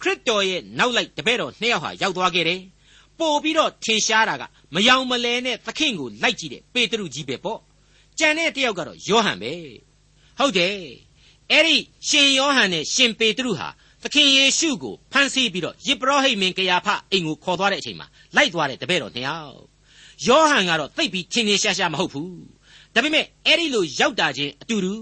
[0.00, 2.60] ခရစ်တော်ရဲ့နောက်လိုက်တပည့်တော်နှစ်ယောက်ဟာရောက်သွားခဲ့တယ်။
[3.18, 4.42] ပို့ပြီးတော့ထင်ရှားတာက
[4.74, 7.58] မယောင်မလဲနဲ့သခင်ကိုလိုက်ကြည့်တဲ့ပေတရုကြီးပဲပေါ့။
[8.18, 9.52] ကြံတဲ့တယောက်ကတော့ယောဟန်ပဲ။
[10.38, 10.78] ဟုတ်တယ်။
[11.52, 11.76] အဲ့ဒီ
[12.08, 13.68] ရှင်ယောဟန်နဲ့ရှင်ပေတရုဟာ
[14.02, 19.58] သခင်ယေရှုကိုဖမ်းဆီးပြီးတော့ယေဘရဟိတ်မင်းကယာဖအိမ်ကိုခေါ်သွားတဲ့အချိန်မှာလိုက်သွားတဲ့တပည့်တော်နှစ်ယောက်။
[20.26, 22.30] ယောဟန်ကတော့သိပ်ပြီးထင်ထင်ရှားရှားမဟုတ်ဘူး။
[22.94, 24.94] ဒါပေမဲ့အဲ့ဒီလိုရောက်တာချင်းအတူတူ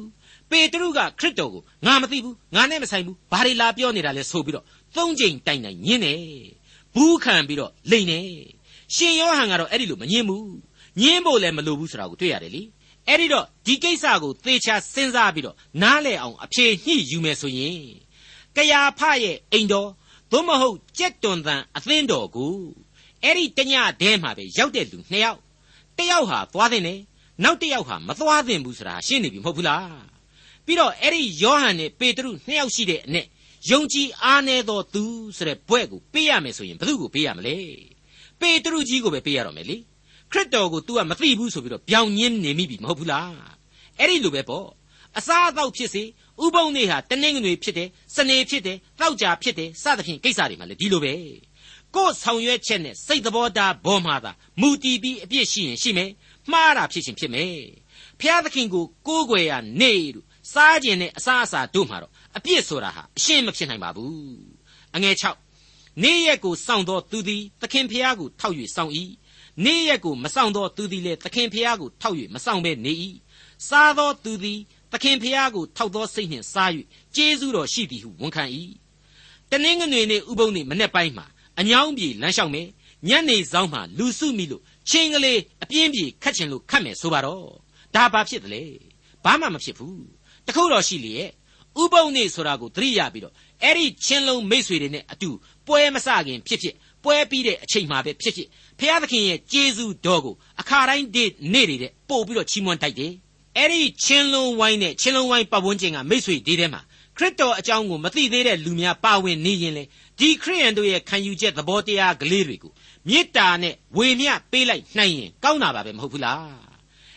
[0.53, 4.65] ပေတရုကခရစ်တော်ကိုငါမသိဘူးငါနဲ့မဆိုင်ဘူးဘာတွေလာပြောနေတာလဲဆိုပြီးတော့
[4.97, 6.23] သုံးချိန်တိုင်တိုင်ညင်းတယ်
[6.95, 8.27] ဘူးခံပြီးတော့လိန်တယ်
[8.95, 10.53] ရှင်ယောဟန်ကတော့အဲ့ဒီလိုမညင်းဘူး
[11.01, 12.63] ညင်းဖို့လည်းမလိုဘူးဆိုတာကိုတွေ့ရတယ်လေ
[13.09, 17.83] အဲ့ဒီတော့ဒီကိစ္စကိုသေချာစဉ်းစားပြီးတော့နားလည်အောင်အဖြေညှိယူမယ်ဆိုရင်
[18.57, 19.91] ကယာဖရဲ့အိမ်တော်
[20.33, 22.57] သို့မဟုတ်ကြက်တွန်တန်အသင်းတော်ကို
[23.23, 25.41] အဲ့ဒီတညတဲမှာပဲရောက်တဲ့လူနှစ်ယောက်
[25.99, 26.99] တယောက်ဟာသွားတဲ့နဲ့
[27.45, 30.12] နောက်တယောက်ဟာမသွားသင့်ဘူးဆိုတာရှင်းနေပြီမဟုတ်ဘူးလား
[30.67, 33.17] ပြီးတော့အဲ့ဒီယောဟန်နဲ့ပေတရုနှစ်ယောက်ရှိတဲ့အ내
[33.71, 35.05] ယုံကြည်အားနည်းသောသူ
[35.37, 37.57] ဆိုတဲ့ဘွဲ့ကိုပေးရမယ်ဆိုရင်ဘယ်သူ့ကိုပေးရမလဲ
[38.41, 39.77] ပေတရုကြီးကိုပဲပေးရတော့မယ်လေ
[40.33, 43.35] ခရစ်တော်ကို तू ကမသိဘူးဆိုပြီးတော့ပြောင်းညင်းနေမိပြီမဟုတ်ဘူးလား
[43.99, 44.69] အဲ့ဒီလိုပဲပေါ့
[45.19, 46.03] အစားအသောက်ဖြစ်စေ
[46.45, 51.15] ဥပုံနေဟာတနင်္ဂနွေဖြစ်တယ်စနေဖြစ်တယ်တောက်ကြဖြစ်တယ်စသဖြင့်ကိစ္စတွေမှာလည်းဒီလိုပဲ
[51.95, 56.11] ကိုယ်ဆောင်ရွက်ချက်နဲ့စိတ်တော်သားဘောမှာသာမူတည်ပြီးအပြစ်ရှိရင်ရှိမယ်
[56.53, 57.59] မှားတာဖြစ်ရှင်ဖြစ်မယ်
[58.21, 64.17] ဖျားသခင်ကိုကိုးကွယ်ရနေလို့ စားခြင်းနဲ့အစားအစာတို့မှာတော့အပြစ်ဆိုတာဟာအရှင်းမဖြစ်နိုင်ပါဘူး
[64.95, 68.93] အငယ်6နေ့ရက်ကိုစောင့်သောသူသည်သခင်ဖျားကိုထောက်၍စောင့်၏
[69.65, 72.93] နေ့ရက်ကိုမစောင့်သောသူသည်လည်းသခင်ဖျားကိုထောက်၍မစောင့်ဘဲနေ၏
[73.69, 74.61] စားသောသူသည်
[74.93, 76.71] သခင်ဖျားကိုထောက်သောစိတ်နှင့်စား၍
[77.15, 78.45] ကျေးဇူးတော်ရှိသည်ဟုဝန်ခံ၏
[79.51, 81.27] တနင်္ဂနွေနေ့ဥပုံနေ့မနေ့ပိုင်းမှာ
[81.61, 82.69] အညောင်းပြေလမ်းလျှောက်မယ်
[83.09, 87.47] ညနေဆောင်မှာလူစုမိလို့ချင်းကလေးအပြင်းပြေခတ်ချင်လို့ခတ်မယ်ဆိုပါတော့
[87.95, 88.65] ဒါဘာဖြစ်သလဲ
[89.25, 90.03] ဘာမှမဖြစ်ဘူး
[90.47, 91.31] တခုတော့ရှိလေရဲ့
[91.83, 95.31] ဥပုံနေဆိုတာကိုသတိရပြီးတော့အဲ့ဒီချင်းလုံးမိတ်ဆွေတွေနဲ့အတူ
[95.67, 96.75] ပွဲမစခင်ဖြစ်ဖြစ်
[97.05, 103.13] ပွဲပြီးတဲ့အချိန်မှာပဲဖြစ်ဖြစ်ဖျားသခင်ရဲ့ကျေးဇူးတော်ကိုအခါတိုင်းနေ့နေ့တွေတဲ့ပို့ပြီးတော့ချီးမွမ်းတိုက်တယ်
[103.57, 106.81] အဲ့ဒီချင်းလုံးဝိုင်းနဲ့ချင်းလုံးဝိုင်းပတ်ဝန်းကျင်ကမိတ်ဆွေတွေထဲမှာ
[107.17, 109.85] ခရစ်တော်အကြောင်းကိုမသိသေးတဲ့လူများပါဝင်နေရင်လေ
[110.19, 112.73] ဒီခရိယန်တို့ရဲ့ခံယူချက်သဘောတရားကလေးတွေကို
[113.09, 116.73] မေတ္တာနဲ့ဝေမျှပေးလိုက်နိုင်ရင်ကောင်းတာပါပဲမဟုတ်ဘူးလား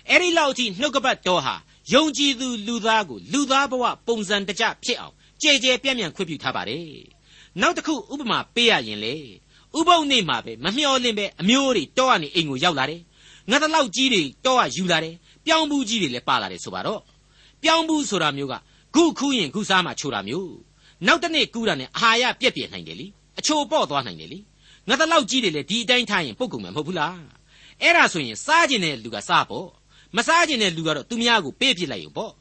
[0.09, 1.55] အဲ့ဒီလောက်အထိနှုတ်ကပတ်တော်ဟာ
[1.93, 6.87] ယုံကြည်သူလူသားကိုလူသားဘဝပုံစံတကျဖြစ်အောင်ကြဲကြဲပြန့်ပြန့်ခွင့်ပြုထားပါတယ်
[7.61, 9.15] နောက်တစ်ခုဥပမာပေးရရင်လေ
[9.77, 13.01] ဥပုပ်နေ့မှာပဲမမျှော်လင့်ပဲအမျိုးတွေတောကနေအိမ်ကိုရောက်လာတယ်
[13.49, 17.01] ငါတလောက်ကြီးတွေတောကယူလာတယ်ပြောင်းဘူးကြီးတွေလည်းပါလာတယ်ဆိုပါတော့
[17.61, 18.53] ပြောင်းဘူးဆိုတာမျိုးက
[18.95, 20.53] ခုခူးရင်ခုစားမှချိုတာမျိုး
[21.07, 23.07] နောက်တစ်နေ့ကူးတာနဲ့အာဟာရပြက်ပြက်နိုင်တယ်လी
[23.39, 24.39] အချိုပေါ့သွားနိုင်တယ်လी
[24.87, 27.17] ငါတလောက်ကြီးတွေလည်းဒီအတိုင်းထားရင်ပုတ်ကုန်မှာမဟုတ်ဘူးလား
[27.81, 29.67] အဲ့ဒါဆိုရင်စားကျင်တဲ့လူကစားပေါ့
[30.15, 32.33] မစားကျင်တဲ့လူကတော့သူများကိုပေးပြစ်လိုက်ရုံပေါ့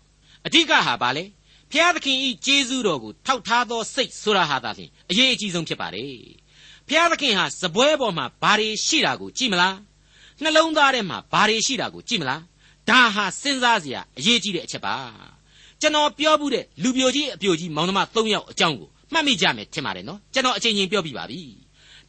[0.46, 1.24] အဓိကဟာဘာလဲ
[1.70, 6.16] ဖျားသခင်ဤကျေးဇူးတော်ကိုထောက်ထားသောစိတ်ဆိုတာဟာသာလျှင်အရေးအကြီးဆုံးဖြစ်ပါတယ်
[6.88, 9.76] ဖျားသခင်ဟာစပွဲပေါ်မှာဘာတွေရှိတာကိုကြည့်မလား
[10.42, 12.42] နှလုံးသားထဲမှာဘာတွေရှိတာကိုကြည့်မလား
[12.88, 14.94] ဒါဟာစဉ်းစားစရာအရေးကြီးတဲ့အချက်ပါ
[15.80, 21.40] ကျွန်တော်ပြောဘူးတဲ့လူပြိုကြီးအပြိုကြီးမောင်နှမ၃ယောက်အကြောင်းကိုမှတ်မိကြမယ်ထင်ပါတယ်နော်ကျွန်တော်အချိန်ချင်းပြောပြပါပြီ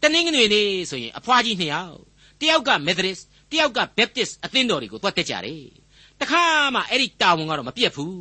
[0.01, 1.97] တနင်္ဂနွေနေ့ဆိုရင်အဖွားကြီးနှစ်ယောက်
[2.39, 3.19] တယောက်ကမက်သရစ်တ
[3.59, 5.63] ယောက်က Baptist အသင်းတော်တွေကိုသွားတက်ကြတယ်
[6.21, 6.43] တခါ
[6.75, 8.15] မှအဲ့ဒီတာဝန်ကတော့မပြတ်ဘူး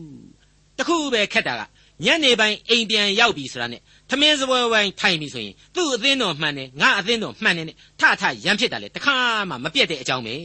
[0.79, 1.63] တခုပဲခက်တာက
[2.05, 9.17] ညနေပိုင်းအိမ်ပြန်ရောက်ပြီဆိုတာနဲ့သမင်းစပွဲဝိုင်းထိုင်ပြီဆိုရင်သူ့အသင်းတော်မှန်တယ်ငါအသင်းတော်မှန်တယ်နဲ့ထထရမ်းဖြစ်တာလေတခါ
[9.51, 10.37] မှမပြတ်တဲ့အကြောင်းပဲ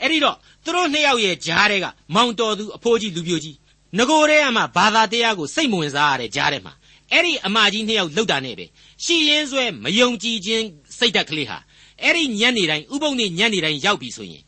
[0.00, 3.56] အဲ့ဒီတော့သူတို့နှစ်ယောက်ရဲ့ဂျားတွေကမောင်တော်သူအဖိုးကြီးလူပြိုကြီး
[3.98, 6.72] ငကိုတဲ့ကမှဘာသာတရားကိုစိတ်မဝင်စားရတဲ့ဂျားတဲ့မှာ
[7.12, 8.66] အဲ့ဒီအမကြီးနှစ်ယောက်လှုပ်တာနဲ့ပဲ
[9.04, 10.64] ရှီရင်ဆွဲမယုံကြည်ခြင်း
[10.98, 11.58] စိတ်ဓာတ်ကလေးဟာ
[12.04, 14.42] အဲ့ဒီညနေတိုင်းဥပုံနေညနေတိုင်းရောက်ပြီဆိုရင်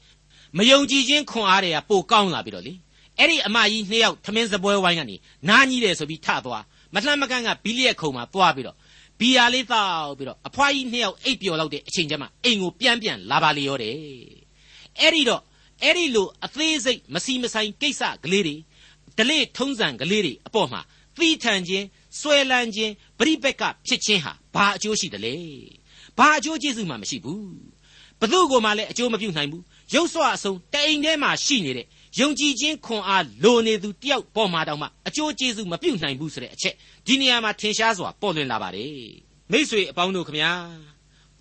[0.56, 2.72] မယုံကြည်ခြင်းခွန်အားတွေကပိုကောင်းလာပြီတော့လေ
[3.18, 5.16] အဲ့ဒီအမကြီးနှစ်ယောက်သမင်းစပွဲဝိုင်းကနေ
[5.48, 6.64] နားကြီးတယ်ဆိုပြီးထသွား
[6.94, 8.76] မလှမ်းမကန့်ကဘီလီရဲ့ခုံမှာသွားပြီးတော့
[9.20, 13.94] ဘီယာလေးတောက်ပြီးတော့အဖွားကြီးနှစ်ယောက်အိပ်ပျော်လောက်တဲ့အချိန်ကျမှအိမ်ကိုပြန်ပြန်လာပါလေရောတယ်
[15.00, 15.42] အဲ့ဒီတော့
[15.82, 18.56] အဲ့ဒီလိုအသေးစိတ်မစီမဆိုင်ကိစ္စကလေးတွေ
[19.18, 20.80] ဒလေထုံးစံကလေးတွေအပေါ်မှာ
[21.16, 21.86] သီးထန်ခြင်း
[22.20, 25.34] ဆွဲလန်းခြင်းပရိပက်ကဖြစ်ခြင်းဟာဘာအကျိုးရှိတယ်လဲ
[26.18, 27.42] ဘာအကျိုးကျေးဇူးမှမရှိဘူး
[28.20, 29.62] ဘသူ့ကိုမှလည်းအကျိုးမပြုနိုင်ဘူး
[29.94, 31.86] ရုပ်စွာအဆုံးတအိမ်ထဲမှာရှိနေတဲ့
[32.20, 36.74] ယုံကြည်ခြင်းခွန်အားလိုနေသူတယောက်ပေါ်မှာတောင်မှအကျိုးကျေးဇူးမပြုနိုင်ဘူးဆိုတဲ့အချက်
[37.06, 38.92] ဒီနေရာမှာထင်ရှားစွာပေါ်လွင်လာပါတယ်
[39.50, 40.52] မိษွေအပေါင်းတို့ခမညာ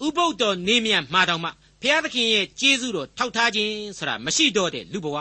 [0.05, 1.49] ဥပုပ်တော်နေမြမှာတောင်မှ
[1.81, 5.17] ဘုရားသခင်ရဲ့ကျေးဇူးတော်ထောက်ထားခြင်းဆိုတာမရှိတော့တဲ့လူဘဝ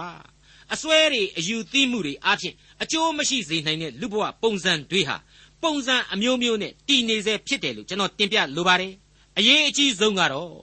[0.73, 5.17] အစွဲတွေအယူသီးမှုတွေအပြင်အကျိုးမရှိစေနိုင်တဲ့လူဘဝပုံစံတွေဟာ
[5.63, 8.93] ပုံစံအမျိုးမျိုးနဲ့တည်နေစေဖြစ်တယ်လို့ကျွန်တော်တင်ပြလိုပါတယ်
[9.39, 10.55] အရေးအကြီးဆုံးကတော့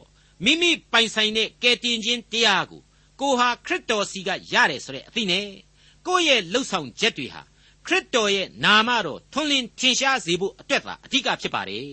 [0.43, 2.82] မိမိပိုင်ဆိုင်တဲ့ကယ်တင်ခြင်းတရားကို
[3.19, 5.47] ကိုဟာခရစ်တော်စီကရတယ်ဆိုတဲ့အသိနဲ့
[6.05, 7.41] ကိုယ့်ရဲ့လှုပ်ဆောင်ချက်တွေဟာ
[7.86, 11.84] ခရစ်တော်ရဲ့နာမတော်ထွန်းလင်းထင်ရှားစေဖို့အတွက်သာအဓိကဖြစ်ပါတယ်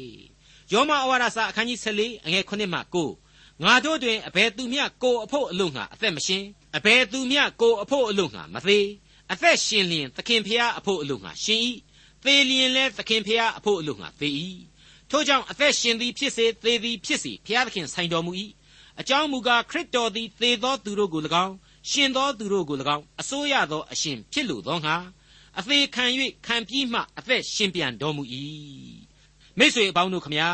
[0.73, 2.81] ယောမဩဝါဒစာအခန်းကြီး14အငယ်9မှ
[3.21, 6.45] 9ငါတို့တွင်အဘယ်သူမျှကိုအဖို့အလို့ငှာအသက်မရှင်
[6.77, 8.87] အဘယ်သူမျှကိုအဖို့အလို့ငှာမသေး
[9.33, 11.61] အသက်ရှင်လျင်သခင်ဖျားအဖို့အလို့ငှာရှင်၏
[12.25, 14.29] သေလျင်လဲသခင်ဖျားအဖို့အလို့ငှာသေ၏
[15.11, 18.33] ထို့ကြောင့်အသက်ရှင်သည်ဖြစ်စေသေသည်ဖြစ်စေဖျားသခင်ဆိုင်တော်မူ၏
[19.01, 21.55] အကြောင်းမူကားခရစ်တော်သည်သေသောသူတို့ကို၎င်း
[21.91, 24.97] ရှင်သောသူတို့ကို၎င်းအစိုးရသောအရှင်ဖြစ်လိုသောငါ
[25.59, 26.05] အသေးခံ၍
[26.47, 28.23] ခံပြီးမှအသက်ရှင်ပြန်တော်မူ၏
[29.59, 30.51] မိတ်ဆွေအပေါင်းတို့ခမညာ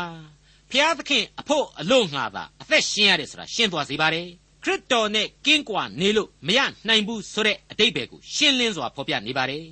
[0.71, 4.27] ဖျားသခင်အဖို့အလို့ငါသာအသက်ရှင်ရတယ်ဆိုတာရှင်းသွားစေပါတယ်
[4.63, 9.65] ခရစ်တော်နဲ့ကင်းကွာနေလို့မရနိုင်ဘူးဆိုတဲ့အတိတ်ပဲကိုရှင်းလင်းစွာဖော်ပြနေပါတယ်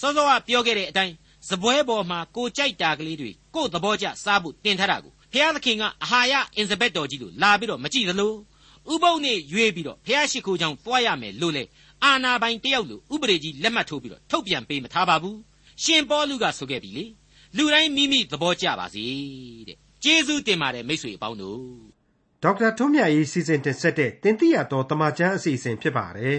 [0.00, 1.14] စောစောကပြောခဲ့တဲ့အတိုင်း
[1.48, 8.34] စပွဲပေါ်မှာကိုကြိုက်တာကလေးတွေကိုသဘောကျစားဖို့တင်ထားတာကိုဖျားသခင်ကအဟာရအင်စပက်တော်ကြီးလို့လာပြီးတော့မကြည့်သလို
[8.92, 11.64] ဥပုပ်နေရွေးပြီးတော့ဖျားရှိခိုးကြောင့်တွားရမယ်လို့လေ
[12.04, 15.38] အာနာပိုင်တယောက်လို့ဥပဒေကြီးလက်မှတ်ထိုးပြီးတော့ထုတ်ပြန်ပေးမထားပါဘူး
[15.82, 17.04] ရှင်ပေါလုကဆိုခဲ့ပြီလေ
[17.56, 19.04] လူတိုင်းမိမိသဘောကျပါစေ
[19.68, 21.60] တဲ့ကျေးဇူးတင်ပါတယ်မိတ်ဆွေအပေါင်းတို့
[22.42, 26.38] ဒေါက်တာထွန်းမြတ်ရေးစီစဉ်တင်ဆက်တဲ့တင်ပြရတော်တမချန်းအစီအစဉ်ဖြစ်ပါတယ်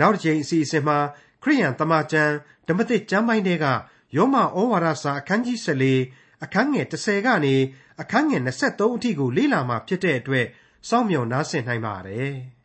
[0.00, 0.98] နောက်တစ်ချိန်အစီအစဉ်မှာ
[1.42, 2.32] ခရိယန်တမချန်း
[2.68, 3.66] ဓမ္မသစ်ကျမ်းပိုင်းတွေက
[4.16, 5.58] ယောမဩဝါဒစာအခန်းကြီး
[6.00, 7.54] 14အခန်းငယ်30ကနေ
[8.00, 10.46] အခန်းငယ်23အထိကိုလေ့လာမှဖြစ်တဲ့အတွက်
[10.88, 12.32] စောင့်မျှော်နားဆင်နိုင်ပါတယ်။